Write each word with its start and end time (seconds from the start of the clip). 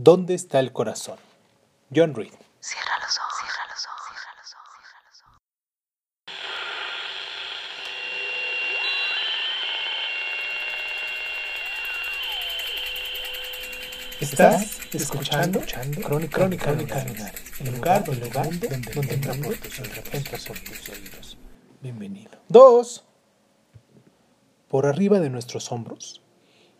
¿Dónde 0.00 0.34
está 0.34 0.60
el 0.60 0.72
corazón? 0.72 1.18
John 1.92 2.14
Reed. 2.14 2.32
Cierra 2.60 2.92
los 3.02 3.18
ojos, 3.18 3.34
cierra 3.40 3.64
los 3.68 3.84
ojos, 3.84 4.06
cierra 4.06 4.32
los 4.38 4.54
ojos, 4.54 4.78
cierra 4.86 5.02
los 5.10 5.22
ojos. 5.24 5.40
Estás 14.20 14.94
escuchando, 14.94 15.58
Crónica, 16.06 16.36
Crónica, 16.38 16.66
Crónica 16.66 17.04
Lunares, 17.04 17.42
el 17.58 17.72
lugar, 17.74 18.04
el 18.06 18.20
lugar 18.20 18.44
donde, 18.44 18.68
donde 18.94 19.14
entra 19.14 19.34
por 19.34 19.56
tus 19.56 19.80
oídos. 19.80 20.04
Entra 20.12 20.38
por 20.46 20.60
tus 20.60 20.88
oídos. 20.90 21.38
Bienvenido. 21.80 22.38
Dos. 22.46 23.04
Por 24.68 24.86
arriba 24.86 25.18
de 25.18 25.30
nuestros 25.30 25.72
hombros, 25.72 26.22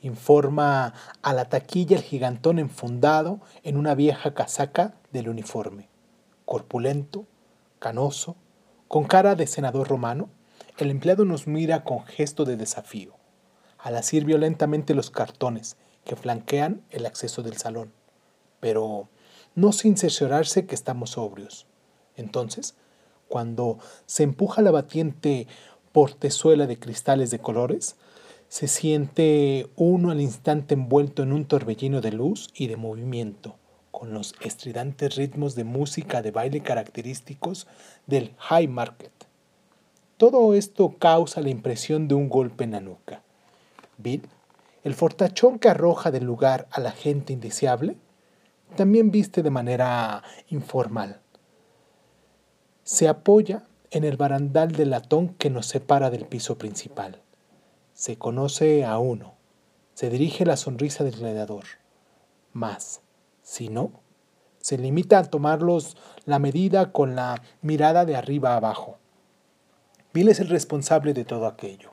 informa 0.00 0.94
a 1.22 1.32
la 1.32 1.48
taquilla 1.48 1.96
el 1.96 2.02
gigantón 2.02 2.58
enfundado 2.58 3.40
en 3.62 3.76
una 3.76 3.94
vieja 3.94 4.34
casaca 4.34 4.94
del 5.12 5.28
uniforme. 5.28 5.88
Corpulento, 6.44 7.26
canoso, 7.78 8.36
con 8.86 9.04
cara 9.04 9.34
de 9.34 9.46
senador 9.46 9.88
romano, 9.88 10.30
el 10.78 10.90
empleado 10.90 11.24
nos 11.24 11.46
mira 11.46 11.84
con 11.84 12.04
gesto 12.04 12.44
de 12.44 12.56
desafío, 12.56 13.14
al 13.78 13.96
asir 13.96 14.24
violentamente 14.24 14.94
los 14.94 15.10
cartones 15.10 15.76
que 16.04 16.16
flanquean 16.16 16.82
el 16.90 17.04
acceso 17.04 17.42
del 17.42 17.56
salón, 17.56 17.92
pero 18.60 19.08
no 19.54 19.72
sin 19.72 19.96
cerciorarse 19.96 20.66
que 20.66 20.74
estamos 20.74 21.10
sobrios. 21.10 21.66
Entonces, 22.16 22.76
cuando 23.28 23.78
se 24.06 24.22
empuja 24.22 24.62
la 24.62 24.70
batiente 24.70 25.46
portezuela 25.92 26.66
de 26.66 26.78
cristales 26.78 27.30
de 27.30 27.40
colores, 27.40 27.96
se 28.48 28.66
siente 28.66 29.68
uno 29.76 30.10
al 30.10 30.20
instante 30.20 30.74
envuelto 30.74 31.22
en 31.22 31.32
un 31.32 31.44
torbellino 31.44 32.00
de 32.00 32.12
luz 32.12 32.48
y 32.54 32.66
de 32.66 32.76
movimiento, 32.76 33.56
con 33.90 34.14
los 34.14 34.34
estridantes 34.40 35.16
ritmos 35.16 35.54
de 35.54 35.64
música 35.64 36.22
de 36.22 36.30
baile 36.30 36.60
característicos 36.60 37.66
del 38.06 38.34
high 38.38 38.68
market. 38.68 39.12
Todo 40.16 40.54
esto 40.54 40.96
causa 40.98 41.42
la 41.42 41.50
impresión 41.50 42.08
de 42.08 42.14
un 42.14 42.28
golpe 42.28 42.64
en 42.64 42.72
la 42.72 42.80
nuca. 42.80 43.22
Bill, 43.98 44.22
el 44.82 44.94
fortachón 44.94 45.58
que 45.58 45.68
arroja 45.68 46.10
del 46.10 46.24
lugar 46.24 46.68
a 46.70 46.80
la 46.80 46.92
gente 46.92 47.32
indeseable, 47.34 47.96
también 48.76 49.10
viste 49.10 49.42
de 49.42 49.50
manera 49.50 50.22
informal. 50.48 51.20
Se 52.82 53.08
apoya 53.08 53.64
en 53.90 54.04
el 54.04 54.16
barandal 54.16 54.72
de 54.72 54.86
latón 54.86 55.28
que 55.34 55.50
nos 55.50 55.66
separa 55.66 56.10
del 56.10 56.24
piso 56.24 56.56
principal. 56.56 57.20
Se 57.98 58.16
conoce 58.16 58.84
a 58.84 59.00
uno. 59.00 59.34
Se 59.94 60.08
dirige 60.08 60.46
la 60.46 60.56
sonrisa 60.56 61.02
del 61.02 61.16
gladiador. 61.16 61.64
Más, 62.52 63.00
si 63.42 63.70
no, 63.70 63.90
se 64.60 64.78
limita 64.78 65.18
a 65.18 65.24
tomarlos 65.24 65.96
la 66.24 66.38
medida 66.38 66.92
con 66.92 67.16
la 67.16 67.42
mirada 67.60 68.04
de 68.04 68.14
arriba 68.14 68.54
abajo. 68.54 68.98
Bill 70.14 70.28
es 70.28 70.38
el 70.38 70.48
responsable 70.48 71.12
de 71.12 71.24
todo 71.24 71.48
aquello. 71.48 71.90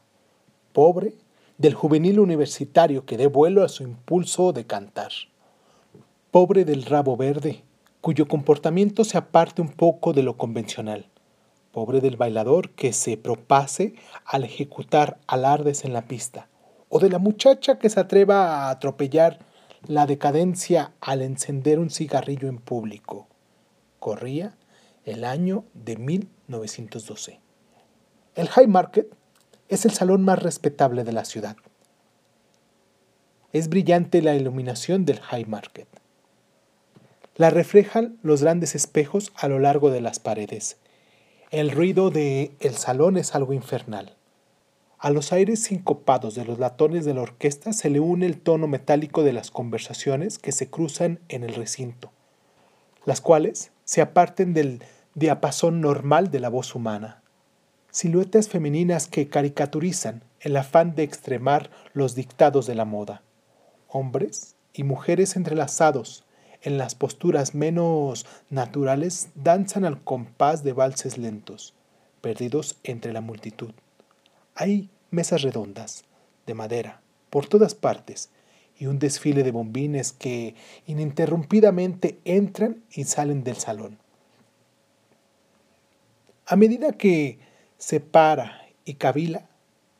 Pobre 0.73 1.15
del 1.57 1.73
juvenil 1.73 2.19
universitario 2.19 3.07
que 3.07 3.17
dé 3.17 3.25
vuelo 3.25 3.63
a 3.63 3.67
su 3.67 3.81
impulso 3.81 4.53
de 4.53 4.67
cantar. 4.67 5.11
Pobre 6.29 6.65
del 6.65 6.83
rabo 6.83 7.17
verde, 7.17 7.63
cuyo 8.01 8.27
comportamiento 8.27 9.05
se 9.05 9.17
aparte 9.17 9.59
un 9.59 9.69
poco 9.69 10.13
de 10.13 10.21
lo 10.21 10.37
convencional. 10.37 11.09
Pobre 11.75 11.99
del 11.99 12.15
bailador 12.15 12.69
que 12.69 12.93
se 12.93 13.17
propase 13.17 13.95
al 14.23 14.45
ejecutar 14.45 15.17
alardes 15.27 15.83
en 15.83 15.91
la 15.91 16.07
pista. 16.07 16.47
O 16.87 16.99
de 16.99 17.09
la 17.09 17.19
muchacha 17.19 17.79
que 17.79 17.89
se 17.89 17.99
atreva 17.99 18.47
a 18.47 18.69
atropellar 18.69 19.39
la 19.85 20.05
decadencia 20.05 20.93
al 21.01 21.21
encender 21.21 21.79
un 21.79 21.89
cigarrillo 21.89 22.47
en 22.47 22.59
público. 22.59 23.27
Corría 23.99 24.55
el 25.03 25.25
año 25.25 25.65
de 25.73 25.97
1912. 25.97 27.41
El 28.35 28.47
High 28.47 28.67
Market 28.67 29.13
es 29.67 29.83
el 29.83 29.91
salón 29.91 30.23
más 30.23 30.41
respetable 30.41 31.03
de 31.03 31.11
la 31.11 31.25
ciudad. 31.25 31.57
Es 33.51 33.67
brillante 33.67 34.21
la 34.21 34.33
iluminación 34.33 35.03
del 35.03 35.19
High 35.19 35.47
Market. 35.47 35.89
La 37.35 37.49
reflejan 37.49 38.17
los 38.23 38.43
grandes 38.43 38.75
espejos 38.75 39.33
a 39.35 39.49
lo 39.49 39.59
largo 39.59 39.89
de 39.89 39.99
las 39.99 40.19
paredes. 40.19 40.77
El 41.51 41.71
ruido 41.71 42.09
de 42.09 42.51
el 42.59 42.75
salón 42.75 43.17
es 43.17 43.35
algo 43.35 43.53
infernal. 43.53 44.15
A 44.97 45.09
los 45.09 45.31
aires 45.31 45.63
sincopados 45.63 46.35
de 46.35 46.45
los 46.45 46.59
latones 46.59 47.05
de 47.05 47.13
la 47.13 47.21
orquesta 47.21 47.73
se 47.73 47.89
le 47.89 47.99
une 47.99 48.25
el 48.25 48.39
tono 48.39 48.67
metálico 48.67 49.23
de 49.23 49.33
las 49.33 49.51
conversaciones 49.51 50.39
que 50.39 50.51
se 50.51 50.69
cruzan 50.69 51.19
en 51.29 51.43
el 51.43 51.53
recinto, 51.53 52.11
las 53.05 53.21
cuales 53.21 53.71
se 53.83 54.01
aparten 54.01 54.53
del 54.53 54.83
diapasón 55.13 55.81
normal 55.81 56.31
de 56.31 56.39
la 56.39 56.49
voz 56.49 56.75
humana 56.75 57.21
siluetas 57.95 58.49
femeninas 58.49 59.07
que 59.07 59.29
caricaturizan 59.29 60.21
el 60.41 60.57
afán 60.57 60.95
de 60.95 61.03
extremar 61.03 61.69
los 61.93 62.13
dictados 62.13 62.67
de 62.67 62.75
la 62.75 62.83
moda. 62.83 63.21
Hombres 63.87 64.57
y 64.73 64.83
mujeres 64.83 65.37
entrelazados 65.37 66.24
en 66.65 66.79
las 66.79 66.95
posturas 66.95 67.53
menos 67.53 68.25
naturales 68.49 69.29
danzan 69.35 69.85
al 69.85 70.03
compás 70.03 70.63
de 70.63 70.73
valses 70.73 71.17
lentos, 71.17 71.75
perdidos 72.21 72.77
entre 72.83 73.13
la 73.13 73.21
multitud. 73.21 73.71
Hay 74.55 74.89
mesas 75.11 75.43
redondas, 75.43 76.05
de 76.47 76.55
madera, 76.55 77.01
por 77.29 77.47
todas 77.47 77.75
partes, 77.75 78.31
y 78.77 78.87
un 78.87 78.99
desfile 78.99 79.43
de 79.43 79.51
bombines 79.51 80.11
que 80.11 80.55
ininterrumpidamente 80.87 82.19
entran 82.25 82.83
y 82.91 83.05
salen 83.05 83.43
del 83.43 83.57
salón. 83.57 83.99
A 86.47 86.55
medida 86.55 86.93
que 86.93 87.39
separa 87.77 88.67
y 88.85 88.95
cavila 88.95 89.47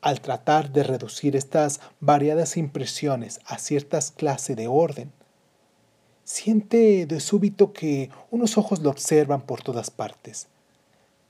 al 0.00 0.20
tratar 0.20 0.72
de 0.72 0.82
reducir 0.82 1.36
estas 1.36 1.80
variadas 2.00 2.56
impresiones 2.56 3.40
a 3.46 3.58
ciertas 3.58 4.10
clases 4.10 4.56
de 4.56 4.68
orden, 4.68 5.12
siente 6.26 7.06
de 7.06 7.20
súbito 7.20 7.72
que 7.72 8.10
unos 8.32 8.58
ojos 8.58 8.80
lo 8.80 8.90
observan 8.90 9.42
por 9.42 9.62
todas 9.62 9.90
partes, 9.90 10.48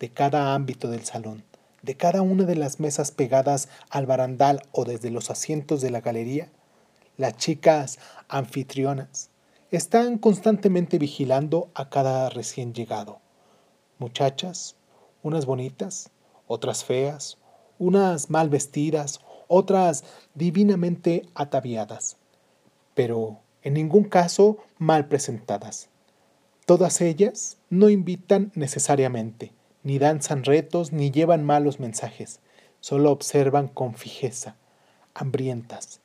de 0.01 0.09
cada 0.09 0.55
ámbito 0.55 0.89
del 0.89 1.05
salón, 1.05 1.45
de 1.83 1.99
cada 1.99 2.23
una 2.23 2.45
de 2.45 2.57
las 2.57 2.81
mesas 2.81 3.11
pegadas 3.11 3.69
al 3.91 4.07
barandal 4.07 4.63
o 4.73 4.87
desde 4.87 5.11
los 5.11 5.31
asientos 5.31 5.83
de 5.83 5.91
la 5.91 6.01
galería, 6.01 6.49
las 7.19 7.37
chicas 7.37 7.99
anfitrionas 8.29 9.29
están 9.71 10.17
constantemente 10.17 10.99
vigilando 10.99 11.69
a 11.75 11.91
cada 11.91 12.31
recién 12.31 12.73
llegado. 12.73 13.19
Muchachas, 13.99 14.77
unas 15.23 15.45
bonitas, 15.45 16.09
otras 16.47 16.85
feas, 16.85 17.37
unas 17.79 18.31
mal 18.31 18.49
vestidas, 18.49 19.21
otras 19.47 20.05
divinamente 20.35 21.29
ataviadas, 21.35 22.17
pero 22.95 23.41
en 23.67 23.75
ningún 23.75 24.05
caso 24.05 24.59
mal 24.79 25.09
presentadas. 25.09 25.89
Todas 26.67 27.01
ellas 27.01 27.57
no 27.69 27.89
invitan 27.91 28.53
necesariamente, 28.55 29.51
ni 29.83 29.99
danzan 29.99 30.45
retos, 30.45 30.93
ni 30.93 31.11
llevan 31.11 31.45
malos 31.45 31.81
mensajes, 31.81 32.39
solo 32.79 33.11
observan 33.11 33.67
con 33.67 33.97
fijeza, 33.97 34.55
hambrientas, 35.15 35.99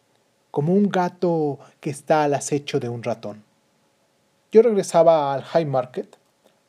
como 0.49 0.73
un 0.73 0.89
gato 0.89 1.59
que 1.81 1.91
está 1.91 2.23
al 2.23 2.33
acecho 2.33 2.79
de 2.79 2.89
un 2.89 3.03
ratón. 3.03 3.44
Yo 4.51 4.63
regresaba 4.63 5.31
al 5.31 5.43
High 5.43 5.67
Market 5.67 6.17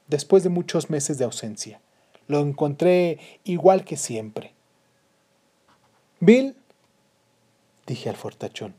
después 0.09 0.43
de 0.43 0.51
muchos 0.51 0.91
meses 0.91 1.17
de 1.17 1.25
ausencia. 1.25 1.81
Lo 2.27 2.41
encontré 2.41 3.19
igual 3.45 3.87
que 3.87 3.97
siempre. 3.97 4.53
Bill, 6.21 6.55
dije 7.87 8.11
al 8.11 8.17
fortachón, 8.17 8.75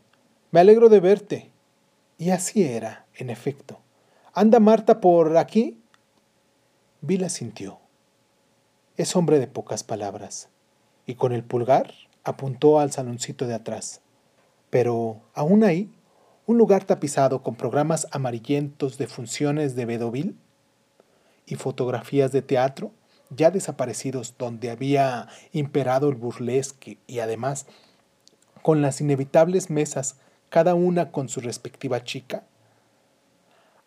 me 0.51 0.59
alegro 0.59 0.89
de 0.89 0.99
verte. 0.99 1.52
Y 2.23 2.29
así 2.31 2.63
era, 2.63 3.05
en 3.15 3.29
efecto. 3.29 3.81
¿Anda 4.33 4.61
Marta 4.61 5.01
por 5.01 5.35
aquí? 5.35 5.83
Bill 7.01 7.25
asintió. 7.25 7.79
Es 8.95 9.17
hombre 9.17 9.39
de 9.39 9.47
pocas 9.47 9.83
palabras, 9.83 10.47
y 11.05 11.15
con 11.15 11.33
el 11.33 11.43
pulgar 11.43 11.93
apuntó 12.23 12.79
al 12.79 12.93
saloncito 12.93 13.45
de 13.45 13.55
atrás. 13.55 13.99
Pero 14.69 15.19
aún 15.33 15.65
ahí, 15.65 15.91
un 16.45 16.57
lugar 16.57 16.85
tapizado 16.85 17.43
con 17.43 17.55
programas 17.55 18.07
amarillentos 18.11 18.97
de 18.97 19.07
funciones 19.07 19.75
de 19.75 19.85
Bedoville 19.85 20.35
y 21.45 21.55
fotografías 21.55 22.31
de 22.31 22.41
teatro, 22.41 22.91
ya 23.31 23.51
desaparecidos 23.51 24.35
donde 24.37 24.69
había 24.69 25.27
imperado 25.51 26.07
el 26.07 26.15
burlesque 26.15 26.99
y 27.05 27.19
además 27.19 27.65
con 28.61 28.81
las 28.81 29.01
inevitables 29.01 29.69
mesas, 29.69 30.15
cada 30.53 30.75
una 30.75 31.11
con 31.11 31.29
su 31.29 31.41
respectiva 31.41 32.03
chica. 32.03 32.43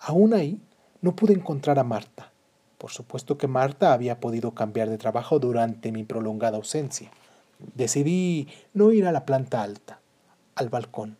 Aún 0.00 0.34
ahí 0.34 0.60
no 1.00 1.14
pude 1.14 1.32
encontrar 1.32 1.78
a 1.78 1.84
Marta. 1.84 2.32
Por 2.76 2.90
supuesto 2.90 3.38
que 3.38 3.46
Marta 3.46 3.92
había 3.92 4.18
podido 4.18 4.50
cambiar 4.50 4.90
de 4.90 4.98
trabajo 4.98 5.38
durante 5.38 5.92
mi 5.92 6.02
prolongada 6.02 6.56
ausencia. 6.56 7.12
Decidí 7.76 8.48
no 8.74 8.90
ir 8.90 9.06
a 9.06 9.12
la 9.12 9.24
planta 9.24 9.62
alta, 9.62 10.00
al 10.56 10.68
balcón. 10.68 11.18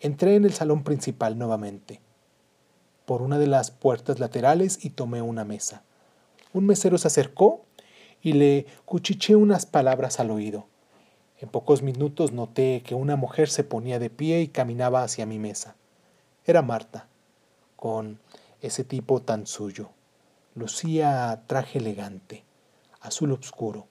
Entré 0.00 0.34
en 0.34 0.44
el 0.44 0.54
salón 0.54 0.82
principal 0.82 1.38
nuevamente. 1.38 2.00
por 3.04 3.22
una 3.22 3.38
de 3.38 3.46
las 3.46 3.70
puertas 3.70 4.18
laterales 4.18 4.84
y 4.84 4.90
tomé 4.90 5.22
una 5.22 5.44
mesa. 5.44 5.84
Un 6.52 6.66
mesero 6.66 6.98
se 6.98 7.06
acercó 7.06 7.64
y 8.22 8.32
le 8.32 8.66
cuchiché 8.86 9.36
unas 9.36 9.66
palabras 9.66 10.18
al 10.18 10.32
oído. 10.32 10.66
En 11.40 11.48
pocos 11.48 11.80
minutos 11.80 12.32
noté 12.32 12.82
que 12.84 12.94
una 12.94 13.16
mujer 13.16 13.48
se 13.48 13.64
ponía 13.64 13.98
de 13.98 14.10
pie 14.10 14.42
y 14.42 14.48
caminaba 14.48 15.02
hacia 15.02 15.24
mi 15.24 15.38
mesa. 15.38 15.74
Era 16.44 16.60
Marta, 16.60 17.08
con 17.76 18.20
ese 18.60 18.84
tipo 18.84 19.22
tan 19.22 19.46
suyo. 19.46 19.88
Lucía 20.54 21.42
traje 21.46 21.78
elegante, 21.78 22.44
azul 23.00 23.32
oscuro, 23.32 23.86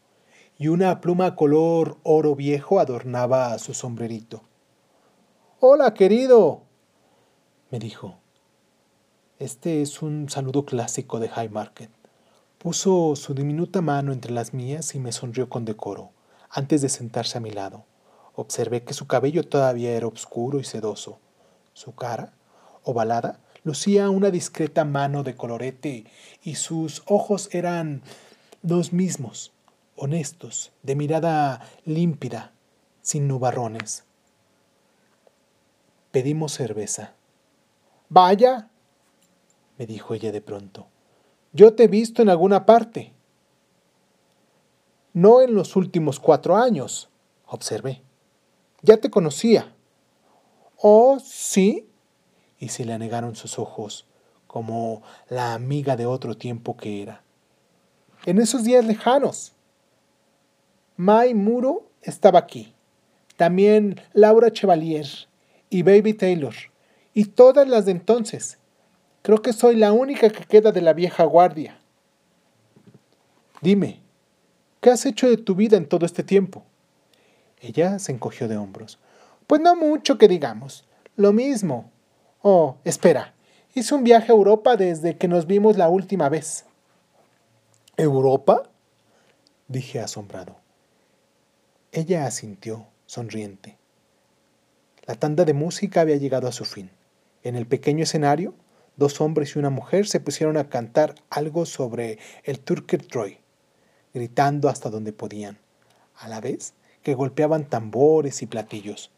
y 0.60 0.68
una 0.68 1.02
pluma 1.02 1.36
color 1.36 1.98
oro 2.04 2.36
viejo 2.36 2.80
adornaba 2.80 3.58
su 3.58 3.74
sombrerito. 3.74 4.44
Hola, 5.60 5.96
querido, 5.96 6.62
me 7.72 7.80
dijo. 7.80 8.18
Este 9.40 9.82
es 9.82 10.04
un 10.04 10.30
saludo 10.30 10.66
clásico 10.66 11.20
de 11.20 11.30
High 11.30 11.50
Market. 11.50 11.90
Puso 12.60 13.16
su 13.16 13.34
diminuta 13.34 13.82
mano 13.82 14.12
entre 14.12 14.34
las 14.34 14.54
mías 14.54 14.94
y 14.94 15.00
me 15.00 15.14
sonrió 15.14 15.50
con 15.50 15.66
decoro, 15.66 16.12
antes 16.50 16.82
de 16.82 16.90
sentarse 16.90 17.38
a 17.38 17.42
mi 17.42 17.52
lado. 17.52 17.86
Observé 18.36 18.84
que 18.84 18.94
su 18.94 19.08
cabello 19.08 19.44
todavía 19.44 19.92
era 19.92 20.08
oscuro 20.08 20.60
y 20.60 20.64
sedoso. 20.64 21.20
Su 21.74 21.96
cara, 21.96 22.34
ovalada, 22.84 23.40
lucía 23.64 24.10
una 24.10 24.32
discreta 24.32 24.86
mano 24.86 25.24
de 25.24 25.36
colorete 25.36 26.06
y 26.44 26.56
sus 26.56 27.04
ojos 27.06 27.50
eran 27.52 28.02
los 28.62 28.94
mismos, 28.94 29.52
honestos, 29.96 30.72
de 30.84 30.96
mirada 30.96 31.62
límpida, 31.86 32.54
sin 33.02 33.28
nubarrones. 33.28 34.04
Pedimos 36.12 36.54
cerveza. 36.54 37.14
Vaya, 38.10 38.70
me 39.78 39.86
dijo 39.86 40.14
ella 40.14 40.32
de 40.32 40.42
pronto. 40.42 40.88
Yo 41.54 41.74
te 41.74 41.84
he 41.84 41.88
visto 41.88 42.22
en 42.22 42.30
alguna 42.30 42.66
parte. 42.66 43.14
No 45.14 45.42
en 45.42 45.56
los 45.56 45.76
últimos 45.76 46.20
cuatro 46.20 46.56
años, 46.56 47.10
observé. 47.46 48.04
Ya 48.82 48.98
te 48.98 49.10
conocía. 49.10 49.74
Oh, 50.78 51.20
sí. 51.20 51.90
Y 52.60 52.70
se 52.70 52.86
le 52.86 52.94
anegaron 52.94 53.36
sus 53.36 53.60
ojos, 53.60 54.06
como 54.48 55.02
la 55.28 55.54
amiga 55.54 55.96
de 55.96 56.06
otro 56.06 56.36
tiempo 56.38 56.78
que 56.78 57.02
era. 57.02 57.24
En 58.26 58.40
esos 58.40 58.64
días 58.64 58.86
lejanos. 58.86 59.54
Mai 60.96 61.34
Muro 61.34 61.90
estaba 62.02 62.40
aquí. 62.40 62.76
También 63.38 64.02
Laura 64.14 64.52
Chevalier 64.52 65.08
y 65.70 65.84
Baby 65.84 66.14
Taylor. 66.14 66.54
Y 67.14 67.26
todas 67.26 67.68
las 67.68 67.86
de 67.86 67.92
entonces. 67.92 68.60
Creo 69.22 69.42
que 69.42 69.54
soy 69.54 69.76
la 69.76 69.92
única 69.92 70.30
que 70.30 70.46
queda 70.46 70.72
de 70.72 70.82
la 70.82 70.94
vieja 70.94 71.24
guardia. 71.24 71.80
Dime, 73.62 74.02
¿qué 74.82 74.90
has 74.90 75.06
hecho 75.06 75.30
de 75.30 75.38
tu 75.38 75.56
vida 75.56 75.78
en 75.78 75.88
todo 75.88 76.06
este 76.06 76.24
tiempo? 76.24 76.64
Ella 77.62 78.00
se 78.00 78.12
encogió 78.12 78.48
de 78.48 78.58
hombros. 78.58 79.00
Pues 79.48 79.62
no 79.62 79.76
mucho 79.76 80.18
que 80.18 80.28
digamos. 80.28 80.86
Lo 81.16 81.34
mismo. 81.34 81.92
Oh, 82.42 82.78
espera. 82.84 83.34
Hice 83.76 83.94
un 83.94 84.04
viaje 84.04 84.32
a 84.32 84.36
Europa 84.36 84.78
desde 84.78 85.18
que 85.18 85.28
nos 85.28 85.46
vimos 85.46 85.78
la 85.78 85.90
última 85.90 86.30
vez. 86.30 86.66
¿Europa? 87.98 88.70
dije 89.68 90.00
asombrado. 90.00 90.56
Ella 91.92 92.26
asintió, 92.26 92.88
sonriente. 93.06 93.78
La 95.06 95.16
tanda 95.16 95.44
de 95.44 95.54
música 95.54 96.02
había 96.02 96.16
llegado 96.16 96.48
a 96.48 96.52
su 96.52 96.66
fin. 96.66 96.92
En 97.44 97.56
el 97.56 97.66
pequeño 97.66 98.04
escenario, 98.04 98.54
dos 98.96 99.22
hombres 99.22 99.56
y 99.56 99.60
una 99.60 99.70
mujer 99.70 100.08
se 100.08 100.20
pusieron 100.20 100.56
a 100.58 100.70
cantar 100.70 101.16
algo 101.30 101.66
sobre 101.66 102.20
el 102.44 102.60
Turker 102.60 103.06
Troy, 103.06 103.40
gritando 104.14 104.70
hasta 104.70 104.90
donde 104.90 105.14
podían, 105.14 105.58
a 106.16 106.28
la 106.28 106.42
vez 106.42 106.74
que 107.04 107.16
golpeaban 107.16 107.66
tambores 107.66 108.42
y 108.42 108.46
platillos. 108.46 109.12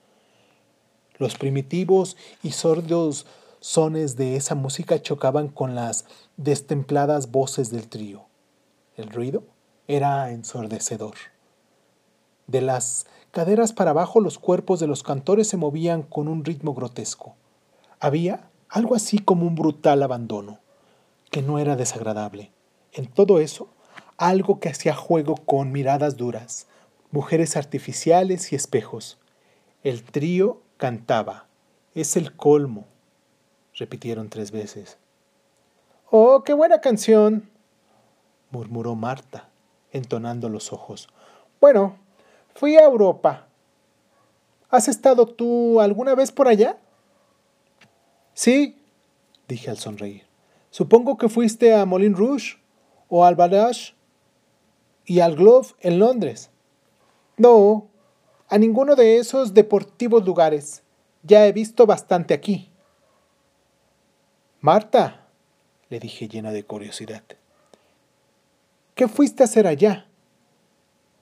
Los 1.17 1.35
primitivos 1.35 2.17
y 2.43 2.51
sordos 2.51 3.25
sones 3.59 4.15
de 4.15 4.35
esa 4.35 4.55
música 4.55 5.01
chocaban 5.01 5.47
con 5.47 5.75
las 5.75 6.05
destempladas 6.37 7.31
voces 7.31 7.69
del 7.71 7.87
trío. 7.87 8.25
El 8.95 9.09
ruido 9.09 9.43
era 9.87 10.31
ensordecedor. 10.31 11.15
De 12.47 12.61
las 12.61 13.05
caderas 13.31 13.71
para 13.71 13.91
abajo 13.91 14.19
los 14.19 14.39
cuerpos 14.39 14.79
de 14.79 14.87
los 14.87 15.03
cantores 15.03 15.47
se 15.47 15.57
movían 15.57 16.01
con 16.03 16.27
un 16.27 16.43
ritmo 16.43 16.73
grotesco. 16.73 17.35
Había 17.99 18.49
algo 18.67 18.95
así 18.95 19.19
como 19.19 19.45
un 19.45 19.55
brutal 19.55 20.01
abandono, 20.01 20.59
que 21.29 21.41
no 21.41 21.59
era 21.59 21.75
desagradable. 21.75 22.51
En 22.93 23.05
todo 23.07 23.39
eso, 23.39 23.69
algo 24.21 24.59
que 24.59 24.69
hacía 24.69 24.93
juego 24.93 25.35
con 25.35 25.71
miradas 25.71 26.15
duras, 26.15 26.67
mujeres 27.09 27.57
artificiales 27.57 28.53
y 28.53 28.55
espejos. 28.55 29.17
El 29.83 30.03
trío 30.03 30.61
cantaba. 30.77 31.47
Es 31.95 32.15
el 32.15 32.35
colmo, 32.35 32.85
repitieron 33.73 34.29
tres 34.29 34.51
veces. 34.51 34.99
Oh, 36.11 36.43
qué 36.43 36.53
buena 36.53 36.81
canción, 36.81 37.49
murmuró 38.51 38.93
Marta, 38.93 39.49
entonando 39.91 40.49
los 40.49 40.71
ojos. 40.71 41.09
Bueno, 41.59 41.97
fui 42.53 42.77
a 42.77 42.83
Europa. 42.83 43.47
¿Has 44.69 44.87
estado 44.87 45.25
tú 45.25 45.81
alguna 45.81 46.13
vez 46.13 46.31
por 46.31 46.47
allá? 46.47 46.77
Sí, 48.35 48.77
dije 49.47 49.71
al 49.71 49.79
sonreír. 49.79 50.27
Supongo 50.69 51.17
que 51.17 51.27
fuiste 51.27 51.73
a 51.73 51.87
Moulin 51.87 52.15
Rouge 52.15 52.59
o 53.09 53.25
al 53.25 53.35
Badash 53.35 53.93
y 55.05 55.19
al 55.19 55.35
Globe 55.35 55.67
en 55.79 55.99
Londres. 55.99 56.49
No, 57.37 57.87
a 58.49 58.57
ninguno 58.57 58.95
de 58.95 59.17
esos 59.17 59.53
deportivos 59.53 60.25
lugares. 60.25 60.83
Ya 61.23 61.45
he 61.47 61.51
visto 61.51 61.85
bastante 61.85 62.33
aquí. 62.33 62.69
Marta, 64.59 65.27
le 65.89 65.99
dije 65.99 66.27
llena 66.27 66.51
de 66.51 66.63
curiosidad. 66.63 67.23
¿Qué 68.95 69.07
fuiste 69.07 69.43
a 69.43 69.45
hacer 69.45 69.67
allá? 69.67 70.07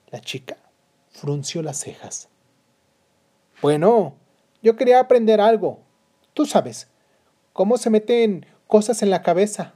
La 0.08 0.20
chica 0.20 0.58
frunció 1.12 1.62
las 1.62 1.78
cejas. 1.78 2.30
Bueno, 3.62 4.16
yo 4.62 4.76
quería 4.76 5.00
aprender 5.00 5.40
algo. 5.40 5.80
Tú 6.34 6.46
sabes, 6.46 6.88
cómo 7.54 7.78
se 7.78 7.90
meten 7.90 8.46
cosas 8.68 9.02
en 9.04 9.10
la 9.10 9.22
cabeza. 9.22 9.74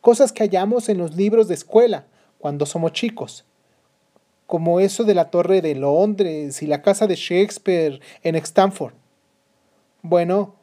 Cosas 0.00 0.32
que 0.32 0.44
hallamos 0.44 0.88
en 0.88 0.98
los 0.98 1.14
libros 1.16 1.48
de 1.48 1.54
escuela 1.54 2.06
cuando 2.38 2.66
somos 2.66 2.92
chicos. 2.92 3.44
Como 4.46 4.80
eso 4.80 5.04
de 5.04 5.14
la 5.14 5.30
Torre 5.30 5.60
de 5.60 5.74
Londres 5.74 6.62
y 6.62 6.66
la 6.66 6.82
casa 6.82 7.06
de 7.06 7.16
Shakespeare 7.16 8.00
en 8.22 8.34
Stanford. 8.36 8.94
Bueno, 10.02 10.54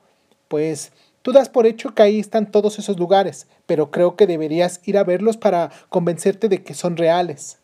pues 0.48 0.92
tú 1.22 1.32
das 1.32 1.50
por 1.50 1.68
hecho 1.68 1.94
que 1.94 2.04
ahí 2.04 2.20
están 2.20 2.52
todos 2.52 2.80
esos 2.80 2.98
lugares, 2.98 3.48
pero 3.66 3.92
creo 3.92 4.16
que 4.16 4.28
deberías 4.28 4.82
ir 4.86 4.98
a 4.98 5.04
verlos 5.04 5.38
para 5.38 5.72
convencerte 5.90 6.50
de 6.50 6.64
que 6.64 6.74
son 6.74 6.98
reales. 6.98 7.60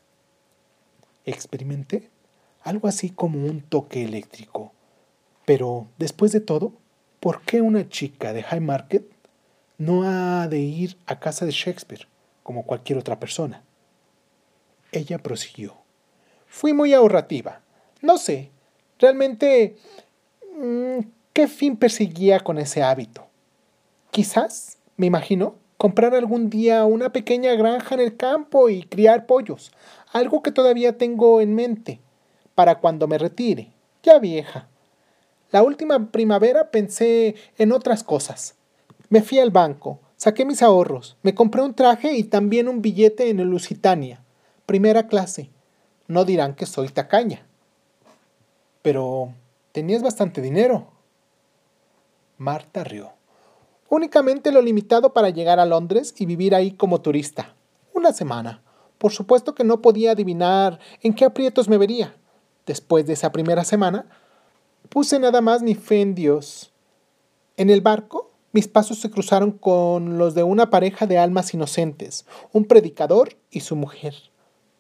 Experimenté 1.26 2.10
algo 2.62 2.88
así 2.88 3.10
como 3.10 3.46
un 3.46 3.62
toque 3.62 4.04
eléctrico. 4.04 4.72
Pero, 5.46 5.88
después 5.98 6.32
de 6.32 6.40
todo, 6.40 6.74
¿por 7.20 7.42
qué 7.42 7.62
una 7.62 7.90
chica 7.90 8.34
de 8.34 8.44
High 8.44 8.62
Market 8.62 9.04
no 9.78 10.04
ha 10.04 10.48
de 10.48 10.60
ir 10.60 10.98
a 11.08 11.20
casa 11.20 11.46
de 11.46 11.52
Shakespeare 11.52 12.08
como 12.44 12.66
cualquier 12.66 13.00
otra 13.00 13.20
persona? 13.20 13.64
Ella 14.92 15.20
prosiguió. 15.20 15.76
Fui 16.48 16.74
muy 16.74 16.94
ahorrativa. 16.94 17.62
No 18.02 18.18
sé, 18.18 18.52
realmente, 19.00 19.78
mm, 20.58 21.00
¿qué 21.34 21.48
fin 21.48 21.78
perseguía 21.78 22.42
con 22.42 22.58
ese 22.58 22.84
hábito? 22.84 23.28
Quizás, 24.12 24.78
me 24.98 25.06
imagino, 25.06 25.56
comprar 25.78 26.14
algún 26.14 26.50
día 26.50 26.84
una 26.86 27.12
pequeña 27.14 27.56
granja 27.56 27.96
en 27.96 28.02
el 28.02 28.18
campo 28.18 28.70
y 28.70 28.84
criar 28.84 29.26
pollos, 29.26 29.72
algo 30.12 30.42
que 30.42 30.52
todavía 30.52 30.98
tengo 30.98 31.42
en 31.42 31.56
mente 31.56 32.02
para 32.54 32.80
cuando 32.80 33.08
me 33.08 33.18
retire, 33.18 33.72
ya 34.04 34.20
vieja. 34.20 34.68
La 35.52 35.64
última 35.64 36.12
primavera 36.12 36.70
pensé 36.70 37.36
en 37.58 37.72
otras 37.72 38.04
cosas. 38.04 38.56
Me 39.10 39.22
fui 39.22 39.40
al 39.40 39.52
banco, 39.52 40.00
saqué 40.18 40.46
mis 40.46 40.62
ahorros, 40.62 41.18
me 41.24 41.34
compré 41.34 41.62
un 41.62 41.74
traje 41.74 42.14
y 42.14 42.26
también 42.26 42.68
un 42.68 42.82
billete 42.82 43.30
en 43.30 43.40
el 43.40 43.48
Lusitania, 43.48 44.21
primera 44.72 45.10
clase. 45.10 45.50
No 46.08 46.24
dirán 46.24 46.56
que 46.56 46.66
soy 46.66 46.88
tacaña. 46.88 47.46
Pero 48.82 49.34
tenías 49.74 50.02
bastante 50.02 50.42
dinero. 50.42 50.88
Marta 52.38 52.86
rió. 52.86 53.12
Únicamente 53.90 54.50
lo 54.50 54.62
limitado 54.62 55.12
para 55.12 55.30
llegar 55.30 55.60
a 55.60 55.66
Londres 55.66 56.14
y 56.18 56.26
vivir 56.26 56.56
ahí 56.56 56.72
como 56.72 57.02
turista. 57.02 57.54
Una 57.94 58.14
semana. 58.14 58.64
Por 58.98 59.12
supuesto 59.12 59.56
que 59.56 59.66
no 59.66 59.82
podía 59.82 60.12
adivinar 60.12 60.80
en 61.02 61.14
qué 61.16 61.26
aprietos 61.26 61.68
me 61.68 61.78
vería. 61.78 62.16
Después 62.66 63.06
de 63.06 63.12
esa 63.12 63.34
primera 63.34 63.66
semana, 63.66 64.06
puse 64.88 65.20
nada 65.20 65.42
más 65.42 65.62
mi 65.62 65.76
fe 65.76 66.00
en 66.00 66.16
Dios. 66.16 66.72
En 67.58 67.70
el 67.70 67.82
barco 67.82 68.32
mis 68.54 68.70
pasos 68.70 69.00
se 69.00 69.12
cruzaron 69.12 69.52
con 69.52 70.18
los 70.18 70.34
de 70.34 70.44
una 70.44 70.70
pareja 70.70 71.08
de 71.08 71.18
almas 71.18 71.54
inocentes, 71.54 72.26
un 72.54 72.64
predicador 72.64 73.38
y 73.50 73.60
su 73.60 73.76
mujer. 73.76 74.32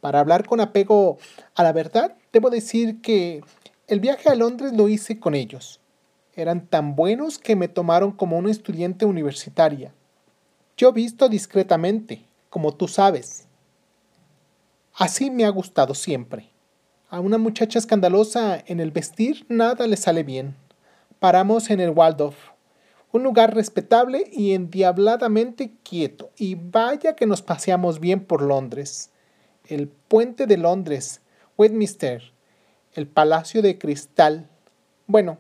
Para 0.02 0.20
hablar 0.20 0.46
con 0.46 0.60
apego 0.60 1.20
a 1.56 1.64
la 1.64 1.72
verdad, 1.72 2.16
debo 2.34 2.50
decir 2.50 3.02
que 3.02 3.42
el 3.88 4.00
viaje 4.00 4.30
a 4.30 4.36
Londres 4.36 4.74
lo 4.74 4.90
hice 4.90 5.20
con 5.20 5.36
ellos. 5.36 5.80
Eran 6.34 6.66
tan 6.66 6.96
buenos 6.96 7.38
que 7.38 7.56
me 7.56 7.68
tomaron 7.68 8.12
como 8.12 8.38
una 8.38 8.52
estudiante 8.52 9.06
universitaria. 9.06 9.94
Yo 10.76 10.92
visto 10.92 11.30
discretamente, 11.30 12.26
como 12.50 12.74
tú 12.74 12.88
sabes. 12.88 13.46
Así 14.94 15.30
me 15.30 15.46
ha 15.46 15.50
gustado 15.50 15.94
siempre. 15.94 16.50
A 17.10 17.20
una 17.20 17.38
muchacha 17.38 17.78
escandalosa 17.78 18.64
en 18.66 18.80
el 18.80 18.92
vestir 18.92 19.46
nada 19.50 19.86
le 19.86 19.98
sale 19.98 20.24
bien. 20.24 20.56
Paramos 21.20 21.70
en 21.70 21.80
el 21.80 21.92
Waldorf, 21.92 22.38
un 23.12 23.24
lugar 23.24 23.54
respetable 23.54 24.24
y 24.32 24.54
endiabladamente 24.54 25.74
quieto, 25.84 26.32
y 26.38 26.56
vaya 26.56 27.16
que 27.16 27.28
nos 27.28 27.42
paseamos 27.42 28.00
bien 28.00 28.26
por 28.26 28.42
Londres. 28.42 29.12
El 29.72 29.88
puente 29.88 30.48
de 30.48 30.58
Londres, 30.58 31.22
Westminster, 31.58 32.34
el 32.92 33.08
Palacio 33.08 33.62
de 33.62 33.78
Cristal. 33.78 34.50
Bueno, 35.08 35.38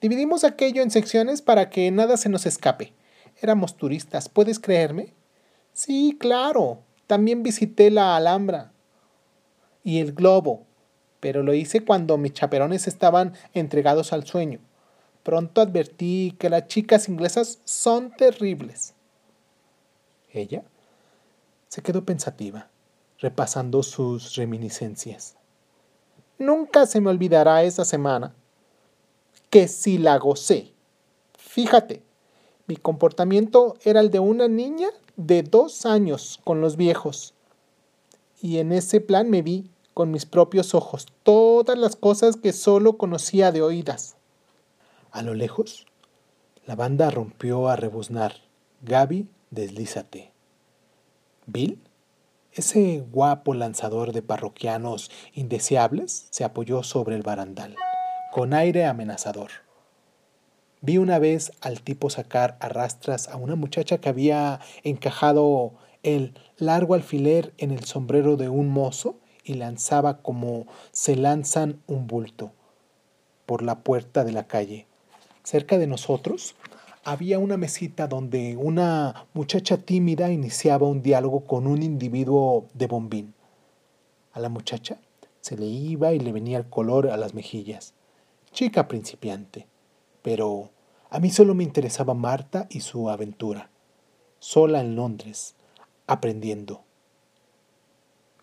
dividimos 0.00 0.44
aquello 0.44 0.82
en 0.82 0.90
secciones 0.90 1.42
para 1.42 1.68
que 1.68 1.90
nada 1.90 2.16
se 2.16 2.30
nos 2.30 2.46
escape. 2.46 2.94
Éramos 3.42 3.76
turistas, 3.76 4.30
¿puedes 4.30 4.58
creerme? 4.58 5.12
Sí, 5.74 6.16
claro. 6.18 6.78
También 7.06 7.42
visité 7.42 7.90
la 7.90 8.16
Alhambra 8.16 8.72
y 9.84 9.98
el 9.98 10.14
Globo, 10.14 10.64
pero 11.20 11.42
lo 11.42 11.52
hice 11.52 11.84
cuando 11.84 12.16
mis 12.16 12.32
chaperones 12.32 12.88
estaban 12.88 13.34
entregados 13.52 14.14
al 14.14 14.24
sueño. 14.26 14.60
Pronto 15.22 15.60
advertí 15.60 16.34
que 16.38 16.48
las 16.48 16.66
chicas 16.66 17.10
inglesas 17.10 17.58
son 17.66 18.10
terribles. 18.16 18.94
Ella 20.32 20.62
se 21.68 21.82
quedó 21.82 22.06
pensativa, 22.06 22.69
repasando 23.20 23.82
sus 23.82 24.34
reminiscencias. 24.34 25.36
Nunca 26.38 26.86
se 26.86 27.00
me 27.00 27.10
olvidará 27.10 27.62
esa 27.62 27.84
semana, 27.84 28.34
que 29.50 29.68
si 29.68 29.98
la 29.98 30.16
gocé. 30.18 30.72
Fíjate, 31.36 32.02
mi 32.66 32.76
comportamiento 32.76 33.76
era 33.82 34.00
el 34.00 34.10
de 34.10 34.20
una 34.20 34.48
niña 34.48 34.88
de 35.16 35.42
dos 35.42 35.84
años 35.84 36.40
con 36.44 36.60
los 36.60 36.76
viejos. 36.76 37.34
Y 38.40 38.58
en 38.58 38.72
ese 38.72 39.00
plan 39.00 39.28
me 39.28 39.42
vi 39.42 39.70
con 39.92 40.10
mis 40.10 40.24
propios 40.24 40.74
ojos 40.74 41.06
todas 41.22 41.76
las 41.76 41.96
cosas 41.96 42.36
que 42.36 42.52
solo 42.52 42.96
conocía 42.96 43.52
de 43.52 43.60
oídas. 43.60 44.16
A 45.10 45.22
lo 45.22 45.34
lejos, 45.34 45.86
la 46.64 46.76
banda 46.76 47.10
rompió 47.10 47.68
a 47.68 47.76
rebuznar. 47.76 48.36
Gaby, 48.82 49.28
deslízate. 49.50 50.32
Bill, 51.46 51.80
ese 52.52 53.04
guapo 53.10 53.54
lanzador 53.54 54.12
de 54.12 54.22
parroquianos 54.22 55.10
indeseables, 55.34 56.26
se 56.30 56.44
apoyó 56.44 56.82
sobre 56.82 57.16
el 57.16 57.22
barandal, 57.22 57.76
con 58.32 58.54
aire 58.54 58.86
amenazador. 58.86 59.50
Vi 60.80 60.98
una 60.98 61.18
vez 61.18 61.52
al 61.60 61.82
tipo 61.82 62.10
sacar 62.10 62.56
a 62.60 62.68
rastras 62.68 63.28
a 63.28 63.36
una 63.36 63.54
muchacha 63.54 63.98
que 63.98 64.08
había 64.08 64.60
encajado 64.82 65.74
el 66.02 66.34
largo 66.56 66.94
alfiler 66.94 67.52
en 67.58 67.70
el 67.70 67.84
sombrero 67.84 68.36
de 68.36 68.48
un 68.48 68.68
mozo 68.68 69.16
y 69.44 69.54
lanzaba 69.54 70.18
como 70.22 70.66
se 70.90 71.16
lanzan 71.16 71.82
un 71.86 72.06
bulto 72.06 72.52
por 73.44 73.62
la 73.62 73.80
puerta 73.80 74.24
de 74.24 74.32
la 74.32 74.46
calle. 74.46 74.86
Cerca 75.42 75.76
de 75.76 75.86
nosotros 75.86 76.54
había 77.10 77.40
una 77.40 77.56
mesita 77.56 78.06
donde 78.06 78.56
una 78.56 79.26
muchacha 79.34 79.78
tímida 79.78 80.30
iniciaba 80.30 80.86
un 80.86 81.02
diálogo 81.02 81.44
con 81.44 81.66
un 81.66 81.82
individuo 81.82 82.68
de 82.72 82.86
bombín. 82.86 83.34
A 84.32 84.38
la 84.38 84.48
muchacha 84.48 85.00
se 85.40 85.56
le 85.56 85.66
iba 85.66 86.12
y 86.12 86.20
le 86.20 86.30
venía 86.30 86.58
el 86.58 86.68
color 86.68 87.10
a 87.10 87.16
las 87.16 87.34
mejillas. 87.34 87.94
Chica 88.52 88.86
principiante. 88.86 89.66
Pero 90.22 90.70
a 91.10 91.18
mí 91.18 91.30
solo 91.30 91.52
me 91.52 91.64
interesaba 91.64 92.14
Marta 92.14 92.68
y 92.70 92.80
su 92.80 93.10
aventura. 93.10 93.70
Sola 94.38 94.80
en 94.80 94.94
Londres, 94.94 95.56
aprendiendo. 96.06 96.82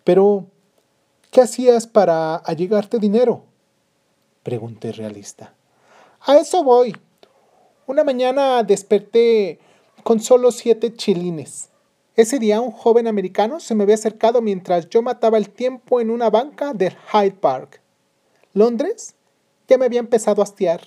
Pero, 0.04 0.44
¿qué 1.30 1.40
hacías 1.40 1.86
para 1.86 2.36
allegarte 2.36 2.98
dinero? 2.98 3.44
Pregunté 4.42 4.92
realista. 4.92 5.54
A 6.20 6.36
eso 6.36 6.62
voy. 6.62 6.94
Una 7.88 8.04
mañana 8.04 8.62
desperté 8.64 9.60
con 10.02 10.20
solo 10.20 10.52
siete 10.52 10.92
chilines. 10.92 11.70
Ese 12.16 12.38
día 12.38 12.60
un 12.60 12.70
joven 12.70 13.06
americano 13.06 13.60
se 13.60 13.74
me 13.74 13.84
había 13.84 13.94
acercado 13.94 14.42
mientras 14.42 14.90
yo 14.90 15.00
mataba 15.00 15.38
el 15.38 15.48
tiempo 15.48 15.98
en 15.98 16.10
una 16.10 16.28
banca 16.28 16.74
del 16.74 16.94
Hyde 17.10 17.38
Park. 17.40 17.80
Londres 18.52 19.14
ya 19.68 19.78
me 19.78 19.86
había 19.86 20.00
empezado 20.00 20.42
a 20.42 20.44
hastiar, 20.44 20.82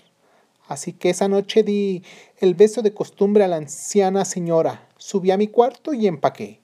así 0.68 0.94
que 0.94 1.10
esa 1.10 1.28
noche 1.28 1.64
di 1.64 2.04
el 2.38 2.54
beso 2.54 2.84
de 2.84 2.94
costumbre 2.94 3.44
a 3.44 3.48
la 3.48 3.56
anciana 3.56 4.24
señora, 4.24 4.88
subí 4.98 5.32
a 5.32 5.38
mi 5.38 5.48
cuarto 5.48 5.96
y 5.96 6.06
empaqué. 6.06 6.60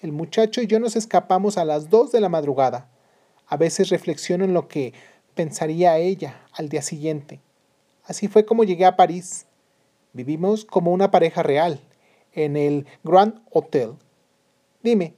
El 0.00 0.12
muchacho 0.12 0.62
y 0.62 0.68
yo 0.68 0.78
nos 0.78 0.94
escapamos 0.94 1.58
a 1.58 1.64
las 1.64 1.90
dos 1.90 2.12
de 2.12 2.20
la 2.20 2.28
madrugada. 2.28 2.88
A 3.48 3.56
veces 3.56 3.88
reflexiono 3.88 4.44
en 4.44 4.54
lo 4.54 4.68
que 4.68 4.94
pensaría 5.34 5.98
ella 5.98 6.46
al 6.52 6.68
día 6.68 6.82
siguiente. 6.82 7.40
Así 8.04 8.28
fue 8.28 8.44
como 8.44 8.62
llegué 8.62 8.84
a 8.84 8.94
París. 8.94 9.46
Vivimos 10.12 10.64
como 10.64 10.92
una 10.92 11.10
pareja 11.10 11.42
real, 11.42 11.80
en 12.32 12.56
el 12.56 12.86
Grand 13.02 13.40
Hotel. 13.50 13.94
Dime, 14.82 15.14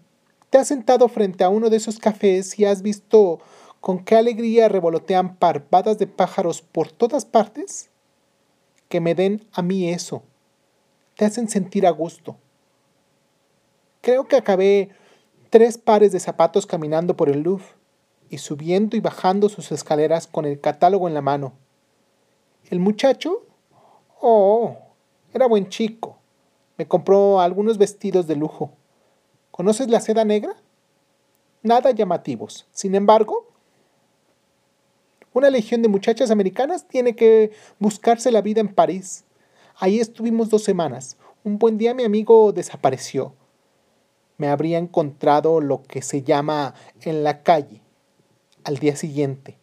¿te 0.50 0.58
has 0.58 0.68
sentado 0.68 1.08
frente 1.08 1.42
a 1.42 1.48
uno 1.48 1.70
de 1.70 1.76
esos 1.76 1.98
cafés 1.98 2.58
y 2.58 2.64
has 2.64 2.82
visto 2.82 3.40
con 3.80 4.04
qué 4.04 4.16
alegría 4.16 4.68
revolotean 4.68 5.36
parvadas 5.36 5.98
de 5.98 6.06
pájaros 6.06 6.62
por 6.62 6.92
todas 6.92 7.24
partes? 7.24 7.90
Que 8.88 9.00
me 9.00 9.14
den 9.14 9.46
a 9.52 9.62
mí 9.62 9.90
eso. 9.90 10.22
Te 11.16 11.24
hacen 11.24 11.48
sentir 11.48 11.86
a 11.86 11.90
gusto. 11.90 12.36
Creo 14.00 14.28
que 14.28 14.36
acabé 14.36 14.90
tres 15.50 15.78
pares 15.78 16.12
de 16.12 16.20
zapatos 16.20 16.66
caminando 16.66 17.16
por 17.16 17.28
el 17.28 17.40
Louvre 17.42 17.64
y 18.28 18.38
subiendo 18.38 18.96
y 18.96 19.00
bajando 19.00 19.48
sus 19.48 19.72
escaleras 19.72 20.26
con 20.26 20.44
el 20.44 20.60
catálogo 20.60 21.08
en 21.08 21.14
la 21.14 21.20
mano. 21.20 21.54
El 22.70 22.80
muchacho, 22.80 23.44
oh, 24.20 24.83
era 25.34 25.46
buen 25.46 25.68
chico. 25.68 26.18
Me 26.78 26.86
compró 26.86 27.40
algunos 27.40 27.76
vestidos 27.76 28.26
de 28.26 28.36
lujo. 28.36 28.72
¿Conoces 29.50 29.88
la 29.88 30.00
seda 30.00 30.24
negra? 30.24 30.54
Nada 31.62 31.90
llamativos. 31.90 32.66
Sin 32.72 32.94
embargo, 32.94 33.46
una 35.32 35.50
legión 35.50 35.82
de 35.82 35.88
muchachas 35.88 36.30
americanas 36.30 36.86
tiene 36.86 37.16
que 37.16 37.50
buscarse 37.78 38.30
la 38.30 38.40
vida 38.40 38.60
en 38.60 38.72
París. 38.72 39.24
Ahí 39.76 39.98
estuvimos 39.98 40.50
dos 40.50 40.62
semanas. 40.62 41.16
Un 41.42 41.58
buen 41.58 41.78
día 41.78 41.94
mi 41.94 42.04
amigo 42.04 42.52
desapareció. 42.52 43.34
Me 44.36 44.48
habría 44.48 44.78
encontrado 44.78 45.60
lo 45.60 45.82
que 45.82 46.02
se 46.02 46.22
llama 46.22 46.74
en 47.02 47.24
la 47.24 47.42
calle. 47.42 47.82
Al 48.62 48.78
día 48.78 48.96
siguiente. 48.96 49.58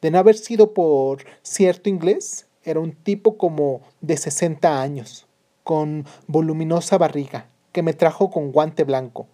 De 0.00 0.10
no 0.10 0.18
haber 0.18 0.36
sido 0.36 0.72
por 0.72 1.24
cierto 1.42 1.88
inglés, 1.88 2.46
era 2.64 2.80
un 2.80 2.92
tipo 2.92 3.36
como 3.36 3.82
de 4.00 4.16
60 4.16 4.80
años, 4.80 5.26
con 5.64 6.06
voluminosa 6.26 6.98
barriga, 6.98 7.46
que 7.72 7.82
me 7.82 7.92
trajo 7.92 8.30
con 8.30 8.52
guante 8.52 8.84
blanco. 8.84 9.26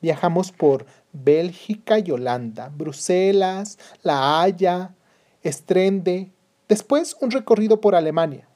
Viajamos 0.00 0.52
por 0.52 0.86
Bélgica 1.12 1.98
y 1.98 2.10
Holanda, 2.10 2.70
Bruselas, 2.74 3.78
La 4.02 4.40
Haya, 4.40 4.94
Estrende, 5.42 6.30
después 6.68 7.16
un 7.20 7.30
recorrido 7.30 7.80
por 7.80 7.94
Alemania. 7.94 8.48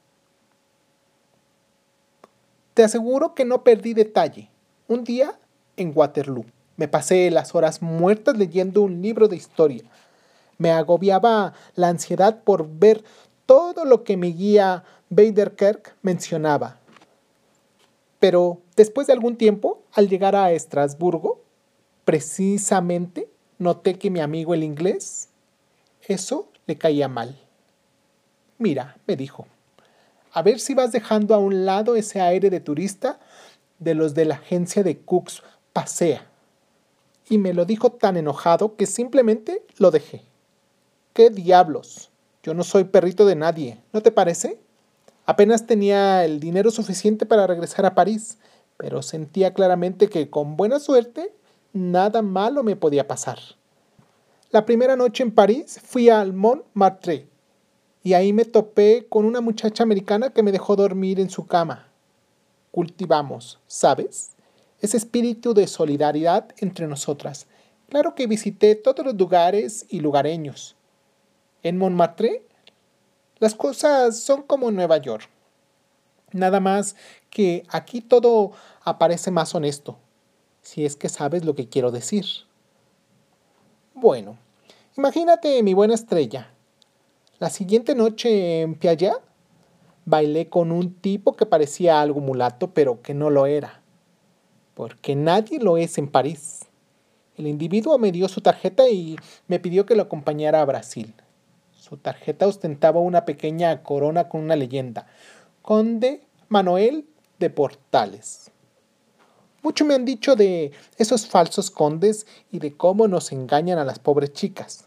Te 2.73 2.83
aseguro 2.83 3.33
que 3.33 3.45
no 3.45 3.63
perdí 3.63 3.93
detalle. 3.93 4.49
Un 4.87 5.03
día 5.03 5.37
en 5.77 5.91
Waterloo 5.95 6.45
me 6.77 6.87
pasé 6.87 7.29
las 7.31 7.53
horas 7.53 7.81
muertas 7.81 8.37
leyendo 8.37 8.81
un 8.81 9.01
libro 9.01 9.27
de 9.27 9.35
historia 9.35 9.83
me 10.61 10.71
agobiaba 10.71 11.53
la 11.73 11.87
ansiedad 11.87 12.43
por 12.43 12.69
ver 12.69 13.03
todo 13.51 13.83
lo 13.83 14.05
que 14.05 14.15
mi 14.15 14.31
guía 14.31 14.85
Baderkerk 15.09 15.97
mencionaba. 16.03 16.79
Pero 18.17 18.61
después 18.77 19.07
de 19.07 19.13
algún 19.13 19.35
tiempo, 19.35 19.83
al 19.91 20.07
llegar 20.07 20.37
a 20.37 20.53
Estrasburgo, 20.53 21.41
precisamente 22.05 23.27
noté 23.57 23.99
que 23.99 24.09
mi 24.09 24.21
amigo 24.21 24.53
el 24.53 24.63
inglés, 24.63 25.27
eso 26.03 26.47
le 26.65 26.77
caía 26.77 27.09
mal. 27.09 27.37
Mira, 28.57 28.95
me 29.05 29.17
dijo, 29.17 29.47
a 30.31 30.41
ver 30.43 30.61
si 30.61 30.73
vas 30.73 30.93
dejando 30.93 31.35
a 31.35 31.39
un 31.39 31.65
lado 31.65 31.97
ese 31.97 32.21
aire 32.21 32.49
de 32.49 32.61
turista 32.61 33.19
de 33.79 33.95
los 33.95 34.13
de 34.13 34.23
la 34.23 34.35
agencia 34.35 34.81
de 34.81 34.99
Cooks 34.99 35.43
Pasea. 35.73 36.25
Y 37.27 37.37
me 37.37 37.53
lo 37.53 37.65
dijo 37.65 37.91
tan 37.91 38.15
enojado 38.15 38.77
que 38.77 38.85
simplemente 38.85 39.65
lo 39.77 39.91
dejé. 39.91 40.23
¿Qué 41.11 41.29
diablos? 41.29 42.10
Yo 42.43 42.53
no 42.55 42.63
soy 42.63 42.85
perrito 42.85 43.25
de 43.25 43.35
nadie, 43.35 43.81
¿no 43.93 44.01
te 44.01 44.11
parece? 44.11 44.59
Apenas 45.25 45.67
tenía 45.67 46.25
el 46.25 46.39
dinero 46.39 46.71
suficiente 46.71 47.27
para 47.27 47.45
regresar 47.45 47.85
a 47.85 47.93
París, 47.93 48.39
pero 48.77 49.03
sentía 49.03 49.53
claramente 49.53 50.09
que 50.09 50.29
con 50.29 50.57
buena 50.57 50.79
suerte 50.79 51.35
nada 51.71 52.23
malo 52.23 52.63
me 52.63 52.75
podía 52.75 53.07
pasar. 53.07 53.37
La 54.49 54.65
primera 54.65 54.95
noche 54.95 55.21
en 55.21 55.31
París 55.31 55.79
fui 55.83 56.09
al 56.09 56.33
Montmartre 56.33 57.27
y 58.03 58.13
ahí 58.13 58.33
me 58.33 58.45
topé 58.45 59.05
con 59.07 59.25
una 59.25 59.39
muchacha 59.39 59.83
americana 59.83 60.31
que 60.31 60.41
me 60.41 60.51
dejó 60.51 60.75
dormir 60.75 61.19
en 61.19 61.29
su 61.29 61.45
cama. 61.45 61.89
Cultivamos, 62.71 63.59
¿sabes? 63.67 64.31
Ese 64.79 64.97
espíritu 64.97 65.53
de 65.53 65.67
solidaridad 65.67 66.47
entre 66.57 66.87
nosotras. 66.87 67.45
Claro 67.87 68.15
que 68.15 68.25
visité 68.25 68.73
todos 68.73 69.05
los 69.05 69.15
lugares 69.15 69.85
y 69.89 69.99
lugareños. 69.99 70.75
En 71.63 71.77
Montmartre, 71.77 72.43
las 73.37 73.53
cosas 73.53 74.19
son 74.19 74.41
como 74.41 74.69
en 74.69 74.75
Nueva 74.75 74.97
York. 74.97 75.29
Nada 76.31 76.59
más 76.59 76.95
que 77.29 77.63
aquí 77.69 78.01
todo 78.01 78.51
aparece 78.83 79.31
más 79.31 79.53
honesto, 79.53 79.97
si 80.61 80.85
es 80.85 80.95
que 80.95 81.09
sabes 81.09 81.45
lo 81.45 81.53
que 81.53 81.69
quiero 81.69 81.91
decir. 81.91 82.25
Bueno, 83.93 84.37
imagínate 84.97 85.61
mi 85.61 85.73
buena 85.73 85.93
estrella. 85.93 86.51
La 87.37 87.49
siguiente 87.49 87.93
noche 87.93 88.61
en 88.61 88.75
Piaget 88.75 89.13
bailé 90.05 90.49
con 90.49 90.71
un 90.71 90.95
tipo 90.95 91.33
que 91.33 91.45
parecía 91.45 92.01
algo 92.01 92.21
mulato, 92.21 92.73
pero 92.73 93.01
que 93.01 93.13
no 93.13 93.29
lo 93.29 93.45
era. 93.45 93.81
Porque 94.73 95.15
nadie 95.15 95.59
lo 95.59 95.77
es 95.77 95.97
en 95.97 96.07
París. 96.07 96.65
El 97.37 97.47
individuo 97.47 97.97
me 97.97 98.11
dio 98.11 98.27
su 98.27 98.41
tarjeta 98.41 98.89
y 98.89 99.15
me 99.47 99.59
pidió 99.59 99.85
que 99.85 99.95
lo 99.95 100.03
acompañara 100.03 100.61
a 100.61 100.65
Brasil. 100.65 101.13
Su 101.91 101.97
tarjeta 101.97 102.47
ostentaba 102.47 103.01
una 103.01 103.25
pequeña 103.25 103.83
corona 103.83 104.29
con 104.29 104.39
una 104.39 104.55
leyenda. 104.55 105.07
Conde 105.61 106.25
Manuel 106.47 107.05
de 107.37 107.49
Portales. 107.49 108.49
Mucho 109.61 109.83
me 109.83 109.95
han 109.95 110.05
dicho 110.05 110.37
de 110.37 110.71
esos 110.95 111.27
falsos 111.27 111.69
condes 111.69 112.25
y 112.49 112.59
de 112.59 112.77
cómo 112.77 113.09
nos 113.09 113.33
engañan 113.33 113.77
a 113.77 113.83
las 113.83 113.99
pobres 113.99 114.31
chicas. 114.31 114.85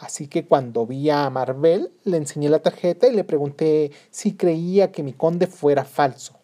Así 0.00 0.28
que 0.28 0.46
cuando 0.46 0.86
vi 0.86 1.10
a 1.10 1.28
Marvel, 1.28 1.92
le 2.04 2.16
enseñé 2.16 2.48
la 2.48 2.60
tarjeta 2.60 3.06
y 3.06 3.14
le 3.14 3.24
pregunté 3.24 3.92
si 4.10 4.34
creía 4.34 4.90
que 4.90 5.02
mi 5.02 5.12
conde 5.12 5.46
fuera 5.46 5.84
falso. 5.84 6.38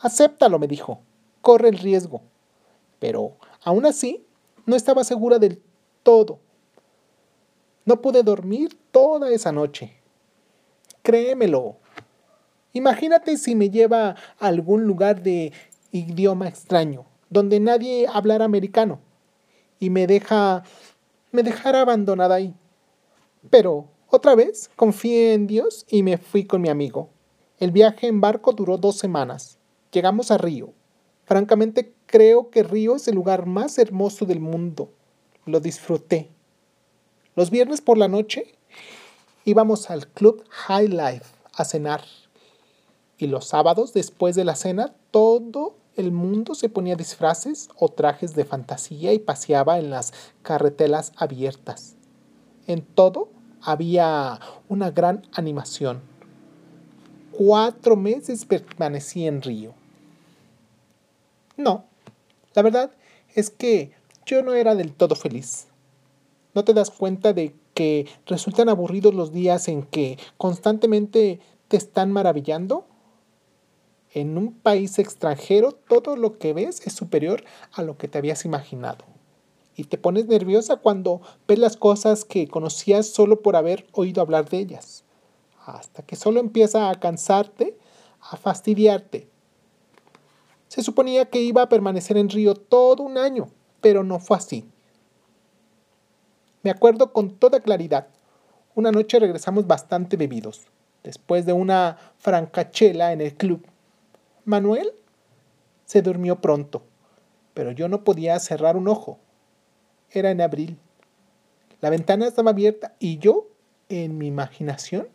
Acéptalo, 0.00 0.58
me 0.58 0.68
dijo. 0.68 1.00
Corre 1.40 1.70
el 1.70 1.78
riesgo. 1.78 2.20
Pero 2.98 3.38
aún 3.64 3.86
así, 3.86 4.26
no 4.66 4.76
estaba 4.76 5.02
segura 5.02 5.38
del 5.38 5.62
todo. 6.02 6.40
No 7.86 8.02
pude 8.02 8.24
dormir 8.24 8.76
toda 8.90 9.30
esa 9.30 9.52
noche. 9.52 9.92
Créemelo. 11.02 11.76
Imagínate 12.72 13.38
si 13.38 13.54
me 13.54 13.70
lleva 13.70 14.10
a 14.10 14.16
algún 14.46 14.84
lugar 14.84 15.22
de 15.22 15.52
idioma 15.92 16.48
extraño, 16.48 17.06
donde 17.30 17.60
nadie 17.60 18.06
hablara 18.12 18.44
americano, 18.44 18.98
y 19.78 19.90
me 19.90 20.06
deja 20.06 20.64
me 21.30 21.42
dejara 21.42 21.82
abandonada 21.82 22.34
ahí. 22.34 22.54
Pero, 23.50 23.88
otra 24.08 24.34
vez, 24.34 24.68
confié 24.74 25.34
en 25.34 25.46
Dios 25.46 25.86
y 25.88 26.02
me 26.02 26.18
fui 26.18 26.44
con 26.44 26.62
mi 26.62 26.68
amigo. 26.68 27.10
El 27.58 27.70
viaje 27.70 28.08
en 28.08 28.20
barco 28.20 28.52
duró 28.52 28.78
dos 28.78 28.96
semanas. 28.96 29.58
Llegamos 29.92 30.30
a 30.30 30.38
Río. 30.38 30.72
Francamente, 31.24 31.94
creo 32.06 32.50
que 32.50 32.62
Río 32.62 32.96
es 32.96 33.06
el 33.06 33.14
lugar 33.14 33.46
más 33.46 33.78
hermoso 33.78 34.26
del 34.26 34.40
mundo. 34.40 34.90
Lo 35.44 35.60
disfruté. 35.60 36.30
Los 37.36 37.50
viernes 37.50 37.82
por 37.82 37.98
la 37.98 38.08
noche 38.08 38.54
íbamos 39.44 39.90
al 39.90 40.08
Club 40.08 40.42
High 40.48 40.88
Life 40.88 41.26
a 41.54 41.66
cenar. 41.66 42.02
Y 43.18 43.26
los 43.26 43.48
sábados, 43.48 43.92
después 43.92 44.34
de 44.36 44.44
la 44.44 44.56
cena, 44.56 44.94
todo 45.10 45.76
el 45.96 46.12
mundo 46.12 46.54
se 46.54 46.70
ponía 46.70 46.96
disfraces 46.96 47.68
o 47.76 47.90
trajes 47.90 48.34
de 48.34 48.46
fantasía 48.46 49.12
y 49.12 49.18
paseaba 49.18 49.78
en 49.78 49.90
las 49.90 50.14
carretelas 50.42 51.12
abiertas. 51.16 51.96
En 52.66 52.80
todo 52.80 53.28
había 53.60 54.40
una 54.70 54.90
gran 54.90 55.22
animación. 55.34 56.00
Cuatro 57.32 57.96
meses 57.96 58.46
permanecí 58.46 59.26
en 59.26 59.42
Río. 59.42 59.74
No, 61.58 61.84
la 62.54 62.62
verdad 62.62 62.92
es 63.34 63.50
que 63.50 63.92
yo 64.24 64.42
no 64.42 64.54
era 64.54 64.74
del 64.74 64.94
todo 64.94 65.14
feliz. 65.16 65.66
¿No 66.56 66.64
te 66.64 66.72
das 66.72 66.90
cuenta 66.90 67.34
de 67.34 67.54
que 67.74 68.06
resultan 68.24 68.70
aburridos 68.70 69.14
los 69.14 69.30
días 69.30 69.68
en 69.68 69.82
que 69.82 70.18
constantemente 70.38 71.38
te 71.68 71.76
están 71.76 72.10
maravillando? 72.10 72.86
en 74.14 74.38
un 74.38 74.54
país 74.54 74.98
extranjero 74.98 75.72
todo 75.72 76.16
lo 76.16 76.38
que 76.38 76.54
ves 76.54 76.80
es 76.86 76.94
superior 76.94 77.44
a 77.72 77.82
lo 77.82 77.98
que 77.98 78.08
te 78.08 78.16
habías 78.16 78.46
imaginado. 78.46 79.04
Y 79.74 79.84
te 79.84 79.98
pones 79.98 80.24
nerviosa 80.24 80.76
cuando 80.76 81.20
ves 81.46 81.58
las 81.58 81.76
cosas 81.76 82.24
que 82.24 82.48
conocías 82.48 83.06
solo 83.06 83.42
por 83.42 83.56
haber 83.56 83.86
oído 83.92 84.22
hablar 84.22 84.48
de 84.48 84.60
ellas. 84.60 85.04
Hasta 85.66 86.02
que 86.02 86.16
solo 86.16 86.40
empieza 86.40 86.88
a 86.88 86.98
cansarte, 86.98 87.76
a 88.22 88.38
fastidiarte. 88.38 89.28
Se 90.68 90.82
suponía 90.82 91.28
que 91.28 91.42
iba 91.42 91.60
a 91.60 91.68
permanecer 91.68 92.16
en 92.16 92.30
Río 92.30 92.54
todo 92.54 93.02
un 93.02 93.18
año, 93.18 93.48
pero 93.82 94.02
no 94.02 94.18
fue 94.18 94.38
así. 94.38 94.66
Me 96.66 96.72
acuerdo 96.72 97.12
con 97.12 97.30
toda 97.30 97.60
claridad. 97.60 98.08
Una 98.74 98.90
noche 98.90 99.20
regresamos 99.20 99.68
bastante 99.68 100.16
bebidos, 100.16 100.66
después 101.04 101.46
de 101.46 101.52
una 101.52 101.96
francachela 102.18 103.12
en 103.12 103.20
el 103.20 103.36
club 103.36 103.64
Manuel 104.44 104.92
se 105.84 106.02
durmió 106.02 106.40
pronto, 106.40 106.82
pero 107.54 107.70
yo 107.70 107.86
no 107.86 108.02
podía 108.02 108.36
cerrar 108.40 108.76
un 108.76 108.88
ojo. 108.88 109.20
Era 110.10 110.32
en 110.32 110.40
abril. 110.40 110.76
La 111.80 111.88
ventana 111.88 112.26
estaba 112.26 112.50
abierta 112.50 112.96
y 112.98 113.18
yo, 113.18 113.46
en 113.88 114.18
mi 114.18 114.26
imaginación, 114.26 115.06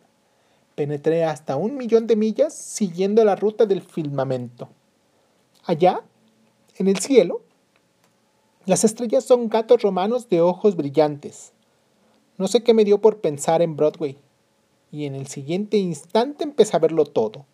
penetré 0.74 1.26
hasta 1.26 1.56
un 1.56 1.76
millón 1.76 2.06
de 2.06 2.16
millas 2.16 2.54
siguiendo 2.54 3.26
la 3.26 3.36
ruta 3.36 3.66
del 3.66 3.82
firmamento. 3.82 4.70
Allá, 5.66 6.00
en 6.78 6.88
el 6.88 6.96
cielo, 6.96 7.42
las 8.66 8.84
estrellas 8.84 9.24
son 9.24 9.48
gatos 9.48 9.82
romanos 9.82 10.28
de 10.28 10.40
ojos 10.40 10.76
brillantes. 10.76 11.52
No 12.38 12.48
sé 12.48 12.62
qué 12.62 12.74
me 12.74 12.84
dio 12.84 13.00
por 13.00 13.20
pensar 13.20 13.62
en 13.62 13.76
Broadway, 13.76 14.18
y 14.90 15.06
en 15.06 15.14
el 15.14 15.26
siguiente 15.26 15.76
instante 15.76 16.44
empecé 16.44 16.76
a 16.76 16.80
verlo 16.80 17.04
todo 17.04 17.46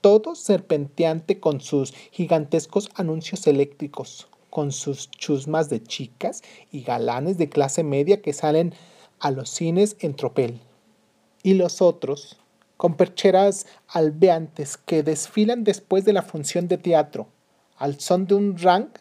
todo 0.00 0.34
serpenteante 0.34 1.40
con 1.40 1.60
sus 1.60 1.92
gigantescos 2.10 2.90
anuncios 2.94 3.46
eléctricos, 3.46 4.28
con 4.48 4.72
sus 4.72 5.10
chusmas 5.10 5.68
de 5.68 5.82
chicas 5.82 6.42
y 6.72 6.82
galanes 6.82 7.38
de 7.38 7.48
clase 7.48 7.84
media 7.84 8.22
que 8.22 8.32
salen 8.32 8.74
a 9.18 9.30
los 9.30 9.50
cines 9.50 9.96
en 10.00 10.14
tropel. 10.14 10.60
Y 11.42 11.54
los 11.54 11.82
otros, 11.82 12.38
con 12.76 12.94
percheras 12.94 13.66
albeantes 13.88 14.76
que 14.78 15.02
desfilan 15.02 15.64
después 15.64 16.04
de 16.04 16.14
la 16.14 16.22
función 16.22 16.66
de 16.68 16.78
teatro, 16.78 17.28
al 17.76 18.00
son 18.00 18.26
de 18.26 18.34
un 18.34 18.56
rank 18.56 18.98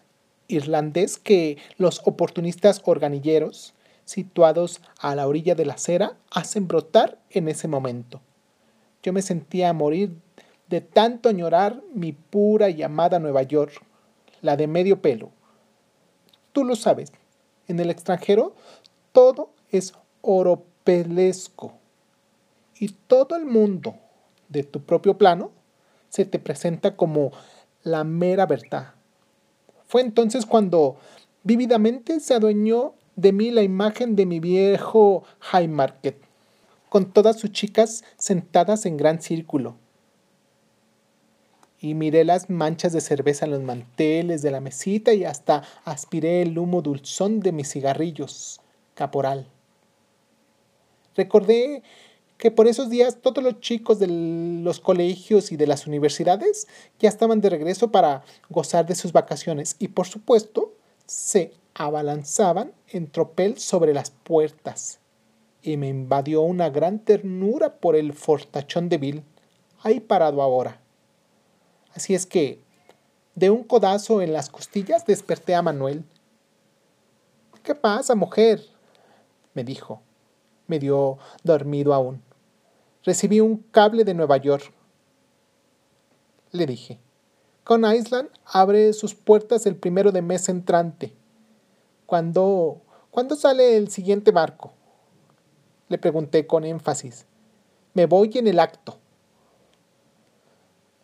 irlandés 0.49 1.17
que 1.17 1.57
los 1.77 2.01
oportunistas 2.05 2.81
organilleros, 2.83 3.73
situados 4.03 4.81
a 4.99 5.15
la 5.15 5.27
orilla 5.27 5.55
de 5.55 5.65
la 5.65 5.75
acera, 5.75 6.17
hacen 6.31 6.67
brotar 6.67 7.19
en 7.29 7.47
ese 7.47 7.69
momento. 7.69 8.19
Yo 9.01 9.13
me 9.13 9.21
sentía 9.21 9.71
morir 9.71 10.11
de 10.67 10.81
tanto 10.81 11.29
añorar 11.29 11.81
mi 11.93 12.11
pura 12.11 12.69
y 12.69 12.83
amada 12.83 13.19
Nueva 13.19 13.43
York, 13.43 13.81
la 14.41 14.57
de 14.57 14.67
medio 14.67 15.01
pelo. 15.01 15.31
Tú 16.51 16.63
lo 16.65 16.75
sabes, 16.75 17.13
en 17.67 17.79
el 17.79 17.89
extranjero 17.89 18.55
todo 19.11 19.51
es 19.71 19.93
oropelesco 20.21 21.73
y 22.79 22.89
todo 22.89 23.35
el 23.35 23.45
mundo 23.45 23.95
de 24.47 24.63
tu 24.63 24.81
propio 24.81 25.17
plano 25.17 25.51
se 26.09 26.25
te 26.25 26.39
presenta 26.39 26.95
como 26.95 27.31
la 27.83 28.03
mera 28.03 28.45
verdad. 28.45 28.95
Fue 29.89 30.01
entonces 30.01 30.45
cuando 30.45 30.97
vívidamente 31.43 32.19
se 32.19 32.35
adueñó 32.35 32.93
de 33.15 33.33
mí 33.33 33.49
la 33.49 33.63
imagen 33.63 34.15
de 34.15 34.27
mi 34.27 34.39
viejo 34.39 35.23
High 35.39 35.67
Market, 35.67 36.15
con 36.89 37.11
todas 37.11 37.39
sus 37.39 37.51
chicas 37.51 38.03
sentadas 38.15 38.85
en 38.85 38.97
gran 38.97 39.19
círculo, 39.19 39.77
y 41.79 41.95
miré 41.95 42.23
las 42.23 42.51
manchas 42.51 42.93
de 42.93 43.01
cerveza 43.01 43.45
en 43.45 43.51
los 43.51 43.63
manteles 43.63 44.43
de 44.43 44.51
la 44.51 44.61
mesita 44.61 45.11
y 45.15 45.25
hasta 45.25 45.63
aspiré 45.85 46.43
el 46.43 46.59
humo 46.59 46.83
dulzón 46.83 47.39
de 47.39 47.51
mis 47.51 47.71
cigarrillos, 47.71 48.61
caporal. 48.93 49.47
Recordé 51.15 51.81
que 52.39 52.51
por 52.51 52.67
esos 52.67 52.89
días 52.89 53.17
todos 53.21 53.43
los 53.43 53.59
chicos 53.59 53.99
de 53.99 54.07
los 54.07 54.79
colegios 54.79 55.51
y 55.51 55.57
de 55.57 55.67
las 55.67 55.85
universidades 55.85 56.67
ya 56.97 57.09
estaban 57.09 57.41
de 57.41 57.49
regreso 57.49 57.91
para 57.91 58.23
gozar 58.49 58.85
de 58.85 58.95
sus 58.95 59.11
vacaciones 59.11 59.75
y 59.77 59.89
por 59.89 60.07
supuesto 60.07 60.73
se 61.05 61.51
abalanzaban 61.73 62.71
en 62.87 63.11
tropel 63.11 63.59
sobre 63.59 63.93
las 63.93 64.11
puertas 64.11 64.99
y 65.61 65.75
me 65.75 65.89
invadió 65.89 66.41
una 66.41 66.69
gran 66.69 66.99
ternura 66.99 67.75
por 67.75 67.97
el 67.97 68.13
fortachón 68.13 68.87
de 68.87 69.21
ahí 69.83 69.99
parado 69.99 70.41
ahora. 70.41 70.79
Así 71.93 72.15
es 72.15 72.25
que, 72.25 72.61
de 73.35 73.49
un 73.49 73.65
codazo 73.65 74.21
en 74.21 74.31
las 74.31 74.49
costillas, 74.49 75.05
desperté 75.05 75.55
a 75.55 75.61
Manuel. 75.61 76.05
¿Qué 77.63 77.75
pasa, 77.75 78.15
mujer? 78.15 78.61
me 79.53 79.65
dijo, 79.65 80.01
medio 80.67 81.17
dormido 81.43 81.93
aún. 81.93 82.28
Recibí 83.03 83.39
un 83.39 83.57
cable 83.71 84.03
de 84.03 84.13
Nueva 84.13 84.37
York. 84.37 84.73
Le 86.51 86.65
dije, 86.65 86.99
con 87.63 87.85
Island 87.85 88.29
abre 88.45 88.91
sus 88.93 89.15
puertas 89.15 89.65
el 89.65 89.75
primero 89.75 90.11
de 90.11 90.21
mes 90.21 90.49
entrante. 90.49 91.13
¿Cuándo, 92.05 92.81
¿Cuándo 93.11 93.35
sale 93.35 93.77
el 93.77 93.89
siguiente 93.89 94.31
barco? 94.31 94.73
Le 95.87 95.97
pregunté 95.97 96.45
con 96.45 96.65
énfasis. 96.65 97.25
Me 97.93 98.05
voy 98.05 98.31
en 98.35 98.47
el 98.47 98.59
acto. 98.59 98.97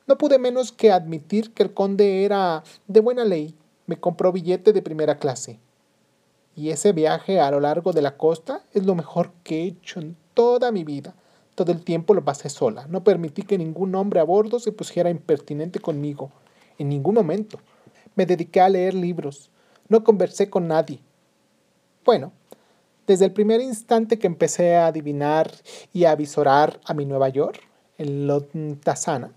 No 0.07 0.17
pude 0.17 0.37
menos 0.37 0.71
que 0.71 0.91
admitir 0.91 1.53
que 1.53 1.63
el 1.63 1.73
conde 1.73 2.25
era 2.25 2.63
de 2.87 2.99
buena 2.99 3.23
ley. 3.23 3.55
Me 3.85 3.99
compró 3.99 4.31
billete 4.31 4.73
de 4.73 4.81
primera 4.81 5.17
clase. 5.17 5.59
Y 6.55 6.71
ese 6.71 6.91
viaje 6.91 7.39
a 7.39 7.51
lo 7.51 7.59
largo 7.59 7.93
de 7.93 8.01
la 8.01 8.17
costa 8.17 8.63
es 8.73 8.85
lo 8.85 8.95
mejor 8.95 9.31
que 9.43 9.63
he 9.63 9.67
hecho 9.67 9.99
en 9.99 10.17
toda 10.33 10.71
mi 10.71 10.83
vida. 10.83 11.15
Todo 11.55 11.71
el 11.71 11.83
tiempo 11.83 12.13
lo 12.13 12.23
pasé 12.23 12.49
sola. 12.49 12.85
No 12.89 13.03
permití 13.03 13.43
que 13.43 13.57
ningún 13.57 13.95
hombre 13.95 14.19
a 14.19 14.23
bordo 14.23 14.59
se 14.59 14.71
pusiera 14.71 15.09
impertinente 15.09 15.79
conmigo. 15.79 16.31
En 16.77 16.89
ningún 16.89 17.15
momento. 17.15 17.59
Me 18.15 18.25
dediqué 18.25 18.61
a 18.61 18.69
leer 18.69 18.93
libros. 18.93 19.49
No 19.87 20.03
conversé 20.03 20.49
con 20.49 20.67
nadie. 20.67 20.99
Bueno, 22.03 22.33
desde 23.07 23.25
el 23.25 23.31
primer 23.31 23.61
instante 23.61 24.19
que 24.19 24.27
empecé 24.27 24.75
a 24.75 24.87
adivinar 24.87 25.51
y 25.93 26.05
a 26.05 26.15
visorar 26.15 26.79
a 26.85 26.93
mi 26.93 27.05
Nueva 27.05 27.29
York, 27.29 27.61
en 27.97 28.27
Lontazana, 28.27 29.31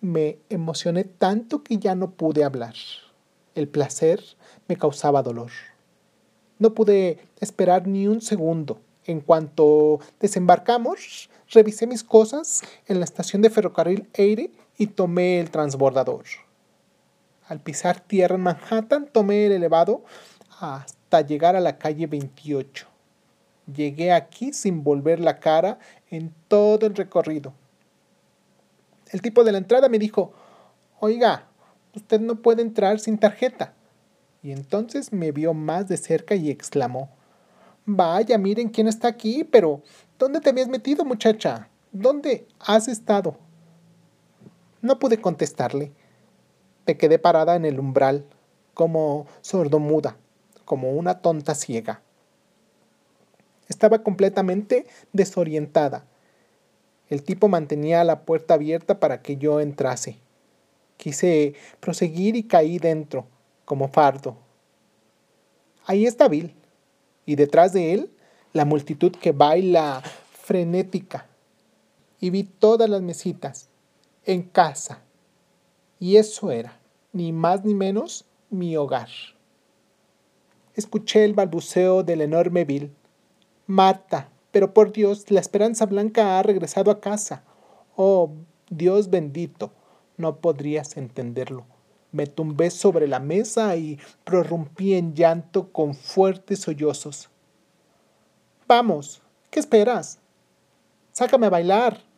me 0.00 0.38
emocioné 0.48 1.04
tanto 1.04 1.62
que 1.62 1.78
ya 1.78 1.94
no 1.94 2.10
pude 2.12 2.44
hablar. 2.44 2.74
El 3.54 3.68
placer 3.68 4.22
me 4.68 4.76
causaba 4.76 5.22
dolor. 5.22 5.50
No 6.58 6.74
pude 6.74 7.18
esperar 7.40 7.86
ni 7.86 8.06
un 8.06 8.20
segundo. 8.20 8.78
En 9.06 9.20
cuanto 9.20 10.00
desembarcamos, 10.20 11.28
revisé 11.50 11.86
mis 11.86 12.02
cosas 12.02 12.62
en 12.86 12.98
la 13.00 13.04
estación 13.04 13.42
de 13.42 13.50
ferrocarril 13.50 14.08
Eire 14.14 14.50
y 14.78 14.88
tomé 14.88 15.40
el 15.40 15.50
transbordador. 15.50 16.24
Al 17.46 17.60
pisar 17.60 18.00
tierra 18.00 18.36
en 18.36 18.42
Manhattan, 18.42 19.06
tomé 19.06 19.46
el 19.46 19.52
elevado 19.52 20.02
hasta 20.58 21.20
llegar 21.20 21.56
a 21.56 21.60
la 21.60 21.76
calle 21.76 22.06
28. 22.06 22.86
Llegué 23.74 24.12
aquí 24.12 24.52
sin 24.52 24.82
volver 24.82 25.20
la 25.20 25.38
cara 25.38 25.78
en 26.10 26.32
todo 26.48 26.86
el 26.86 26.94
recorrido. 26.94 27.52
El 29.10 29.20
tipo 29.20 29.44
de 29.44 29.52
la 29.52 29.58
entrada 29.58 29.88
me 29.88 29.98
dijo, 29.98 30.32
oiga, 31.00 31.46
usted 31.94 32.20
no 32.20 32.36
puede 32.36 32.62
entrar 32.62 32.98
sin 32.98 33.18
tarjeta. 33.18 33.74
Y 34.42 34.52
entonces 34.52 35.12
me 35.12 35.30
vio 35.32 35.54
más 35.54 35.88
de 35.88 35.96
cerca 35.96 36.34
y 36.34 36.50
exclamó, 36.50 37.10
Vaya, 37.86 38.38
miren 38.38 38.70
quién 38.70 38.88
está 38.88 39.08
aquí, 39.08 39.44
pero 39.44 39.82
¿dónde 40.18 40.40
te 40.40 40.48
habías 40.48 40.68
metido, 40.68 41.04
muchacha? 41.04 41.68
¿Dónde 41.92 42.48
has 42.58 42.88
estado? 42.88 43.36
No 44.80 44.98
pude 44.98 45.20
contestarle. 45.20 45.92
Me 46.86 46.96
quedé 46.96 47.18
parada 47.18 47.56
en 47.56 47.66
el 47.66 47.78
umbral, 47.78 48.24
como 48.72 49.26
sordomuda, 49.42 50.16
como 50.64 50.92
una 50.92 51.20
tonta 51.20 51.54
ciega. 51.54 52.00
Estaba 53.68 54.02
completamente 54.02 54.86
desorientada. 55.12 56.06
El 57.10 57.22
tipo 57.22 57.48
mantenía 57.48 58.02
la 58.02 58.22
puerta 58.22 58.54
abierta 58.54 58.98
para 58.98 59.20
que 59.20 59.36
yo 59.36 59.60
entrase. 59.60 60.18
Quise 60.96 61.54
proseguir 61.80 62.34
y 62.34 62.44
caí 62.44 62.78
dentro, 62.78 63.26
como 63.66 63.88
fardo. 63.88 64.38
Ahí 65.84 66.06
está 66.06 66.28
Bill 66.28 66.54
y 67.26 67.36
detrás 67.36 67.72
de 67.72 67.92
él 67.92 68.10
la 68.52 68.64
multitud 68.64 69.12
que 69.12 69.32
baila 69.32 70.02
frenética. 70.32 71.26
Y 72.20 72.30
vi 72.30 72.44
todas 72.44 72.88
las 72.88 73.02
mesitas 73.02 73.68
en 74.24 74.42
casa. 74.42 75.02
Y 75.98 76.16
eso 76.16 76.50
era, 76.50 76.78
ni 77.12 77.32
más 77.32 77.64
ni 77.64 77.74
menos, 77.74 78.24
mi 78.50 78.76
hogar. 78.76 79.08
Escuché 80.74 81.24
el 81.24 81.34
balbuceo 81.34 82.02
del 82.02 82.20
enorme 82.20 82.64
Bill. 82.64 82.92
Marta, 83.66 84.28
pero 84.50 84.74
por 84.74 84.92
Dios, 84.92 85.30
la 85.30 85.40
esperanza 85.40 85.86
blanca 85.86 86.38
ha 86.38 86.42
regresado 86.42 86.90
a 86.90 87.00
casa. 87.00 87.44
Oh, 87.96 88.32
Dios 88.70 89.10
bendito, 89.10 89.72
no 90.16 90.36
podrías 90.36 90.96
entenderlo. 90.96 91.73
Me 92.14 92.28
tumbé 92.28 92.70
sobre 92.70 93.08
la 93.08 93.18
mesa 93.18 93.74
y 93.74 93.98
prorrumpí 94.22 94.94
en 94.94 95.16
llanto 95.16 95.72
con 95.72 95.94
fuertes 95.94 96.60
sollozos. 96.60 97.28
Vamos, 98.68 99.20
¿qué 99.50 99.58
esperas? 99.58 100.20
Sácame 101.10 101.46
a 101.46 101.50
bailar. 101.50 102.13